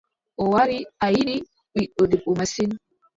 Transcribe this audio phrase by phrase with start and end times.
[0.41, 1.35] O wari a yiɗi
[1.73, 2.71] ɓiɗɗo debbo masin.